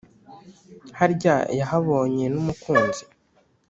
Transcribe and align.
harya 0.97 1.35
yahabonye 1.59 2.25
nu 2.33 2.41
mukunzi 2.45 3.03